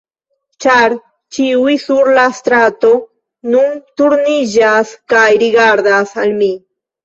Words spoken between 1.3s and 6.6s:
ĉiuj sur la strato nun turniĝas kaj rigardas al mi.